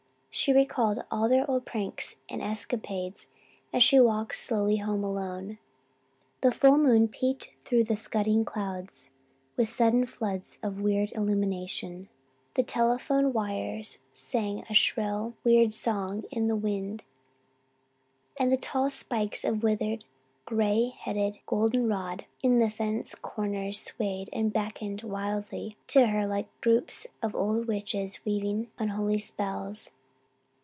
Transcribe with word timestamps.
She 0.33 0.53
recalled 0.53 1.03
all 1.11 1.27
their 1.27 1.47
old 1.51 1.65
pranks 1.65 2.15
and 2.29 2.41
escapades 2.41 3.27
as 3.73 3.83
she 3.83 3.99
walked 3.99 4.35
slowly 4.35 4.77
home 4.77 5.03
alone. 5.03 5.57
The 6.39 6.53
full 6.53 6.77
moon 6.77 7.09
peeped 7.09 7.51
through 7.65 7.83
the 7.83 7.97
scudding 7.97 8.45
clouds 8.45 9.11
with 9.57 9.67
sudden 9.67 10.05
floods 10.05 10.57
of 10.63 10.79
weird 10.79 11.11
illumination, 11.11 12.07
the 12.53 12.63
telephone 12.63 13.33
wires 13.33 13.99
sang 14.13 14.63
a 14.69 14.73
shrill 14.73 15.33
weird 15.43 15.73
song 15.73 16.23
in 16.31 16.47
the 16.47 16.55
wind, 16.55 17.03
and 18.39 18.53
the 18.53 18.57
tall 18.57 18.89
spikes 18.89 19.43
of 19.43 19.63
withered, 19.63 20.05
grey 20.45 20.93
headed 20.97 21.39
golden 21.45 21.89
rod 21.89 22.23
in 22.41 22.57
the 22.59 22.69
fence 22.69 23.15
corners 23.15 23.81
swayed 23.81 24.29
and 24.31 24.53
beckoned 24.53 25.03
wildly 25.03 25.75
to 25.87 26.07
her 26.07 26.25
like 26.25 26.47
groups 26.61 27.05
of 27.21 27.35
old 27.35 27.67
witches 27.67 28.23
weaving 28.23 28.71
unholy 28.79 29.19
spells. 29.19 29.89